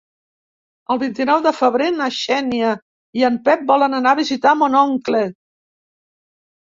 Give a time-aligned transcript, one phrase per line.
[0.93, 2.71] El vint-i-nou de febrer na Xènia
[3.19, 5.21] i en Pep volen anar a visitar mon oncle.